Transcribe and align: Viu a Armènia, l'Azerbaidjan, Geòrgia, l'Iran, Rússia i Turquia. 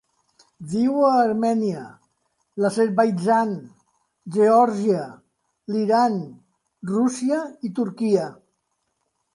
Viu 0.69 0.95
a 1.09 1.09
Armènia, 1.23 1.83
l'Azerbaidjan, 2.65 3.51
Geòrgia, 4.39 5.05
l'Iran, 5.75 6.19
Rússia 6.95 7.43
i 7.71 7.75
Turquia. 7.83 8.27